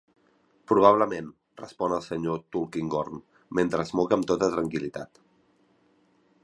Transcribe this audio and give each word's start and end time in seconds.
"Probablement", 0.69 1.27
respon 1.61 1.93
el 1.97 2.01
Sr. 2.07 2.39
Tulkinghorn, 2.55 3.21
mentre 3.59 3.87
es 3.89 3.95
moca 4.01 4.19
amb 4.19 4.31
tota 4.33 4.53
tranquil·litat. 4.57 5.25